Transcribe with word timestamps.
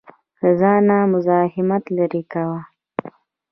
له 0.39 0.49
ځانه 0.61 0.97
مزاحمت 1.13 1.83
لرې 1.97 2.21
کاوه. 2.31 2.61